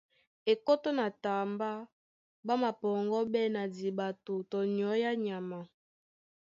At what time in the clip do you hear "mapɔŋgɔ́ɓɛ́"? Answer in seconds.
2.61-3.51